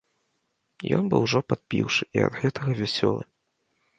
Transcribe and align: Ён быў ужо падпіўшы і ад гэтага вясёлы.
Ён 0.97 1.03
быў 1.11 1.21
ужо 1.27 1.39
падпіўшы 1.51 2.03
і 2.19 2.23
ад 2.29 2.33
гэтага 2.41 2.71
вясёлы. 2.83 3.23